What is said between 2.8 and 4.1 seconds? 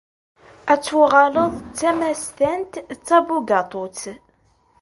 d tabugaṭut.